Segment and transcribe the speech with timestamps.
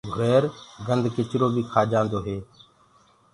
[0.15, 0.43] گھُرير
[0.87, 2.37] گندکِچرو بي کآجآندو هي۔